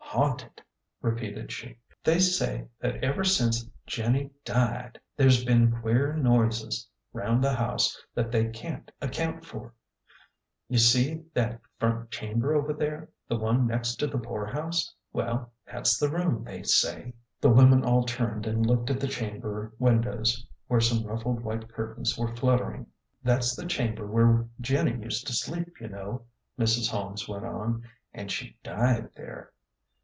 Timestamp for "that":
2.81-3.01, 8.13-8.29, 11.33-11.61